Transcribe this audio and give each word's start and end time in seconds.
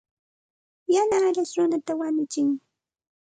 Yana 0.93 1.15
arash 1.27 1.53
runata 1.57 1.91
wañutsin. 1.99 2.49